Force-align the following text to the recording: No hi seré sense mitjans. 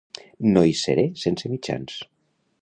No 0.55 0.63
hi 0.69 0.73
seré 0.79 1.03
sense 1.25 1.53
mitjans. 1.53 2.01